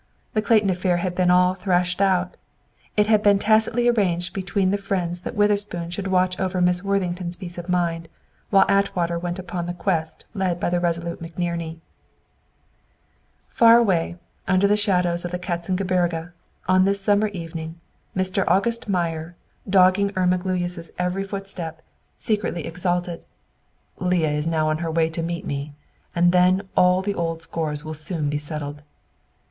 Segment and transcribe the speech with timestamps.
[0.33, 2.35] The Clayton affair had been all threshed out!
[2.97, 7.37] It had been tacitly arranged between the friends that Witherspoon should watch over Miss Worthington's
[7.37, 8.07] peace of mind,
[8.49, 11.81] while Atwater went upon the quest led by the resolute McNerney.
[13.49, 14.15] Far away
[14.47, 16.31] under the shadows of the Katzen Gebirge,
[16.67, 17.79] on this summer evening,
[18.17, 18.43] Mr.
[18.47, 19.35] August Meyer,
[19.69, 21.83] dogging Irma Gluyas' every footstep,
[22.17, 23.23] secretly exulted.
[23.99, 25.73] "Leah is now on her way to meet me!
[26.15, 28.81] And then all the old scores will be soon settled!"